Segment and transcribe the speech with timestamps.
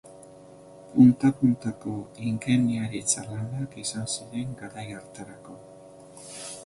[0.93, 1.93] Punta-puntako
[2.29, 5.61] ingeniaritza-lanak izan ziren garai hartarako.